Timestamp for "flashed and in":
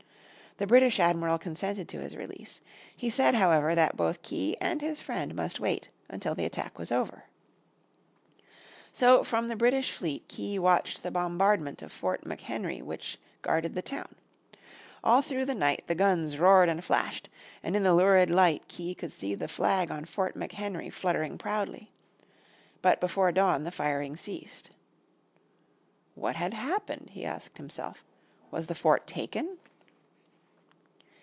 16.85-17.81